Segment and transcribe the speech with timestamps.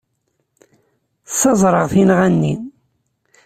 [1.31, 2.53] Ssaẓreɣ tinɣa-nni.